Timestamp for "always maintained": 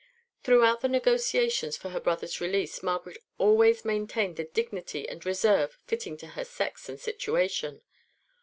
3.37-4.35